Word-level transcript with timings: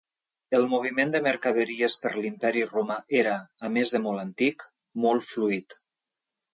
El 0.59 0.63
moviment 0.69 1.11
de 1.15 1.21
mercaderies 1.27 1.99
per 2.05 2.13
l'Imperi 2.17 2.65
romà 2.71 2.97
era, 3.23 3.37
a 3.69 3.73
més 3.79 3.95
de 3.97 4.05
molt 4.09 4.27
antic, 4.27 4.71
molt 5.09 5.33
fluid. 5.33 5.83